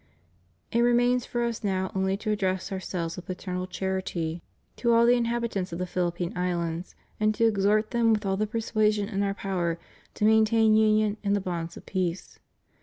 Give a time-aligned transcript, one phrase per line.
[0.71, 4.41] It remains for Us now only to address Ourselves with paternal charity
[4.77, 8.47] to all the inhabitants of the Philippine Islands, and to exhort them with all the
[8.47, 9.77] persuasion in Our power
[10.15, 12.39] to maintain union in the bonds of peace.